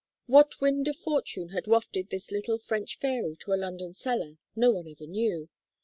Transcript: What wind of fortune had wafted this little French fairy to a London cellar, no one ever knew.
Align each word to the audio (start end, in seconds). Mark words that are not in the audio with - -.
What 0.25 0.59
wind 0.59 0.87
of 0.87 0.95
fortune 0.97 1.49
had 1.49 1.67
wafted 1.67 2.09
this 2.09 2.31
little 2.31 2.57
French 2.57 2.97
fairy 2.97 3.35
to 3.41 3.53
a 3.53 3.53
London 3.53 3.93
cellar, 3.93 4.39
no 4.55 4.71
one 4.71 4.87
ever 4.87 5.05
knew. 5.05 5.47